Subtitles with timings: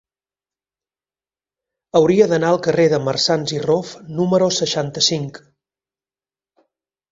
[1.99, 3.93] Hauria d'anar al carrer de Marsans i Rof
[4.23, 5.41] número seixanta-cinc.